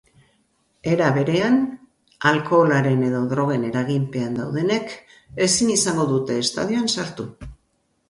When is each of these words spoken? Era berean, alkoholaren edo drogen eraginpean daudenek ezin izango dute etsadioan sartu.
Era 0.93 1.09
berean, 1.17 1.59
alkoholaren 2.31 3.05
edo 3.11 3.21
drogen 3.35 3.69
eraginpean 3.69 4.41
daudenek 4.43 4.99
ezin 5.49 5.73
izango 5.79 6.11
dute 6.17 6.43
etsadioan 6.45 6.95
sartu. 6.99 7.33